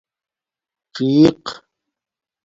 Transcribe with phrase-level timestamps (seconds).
[0.93, 1.43] څِیق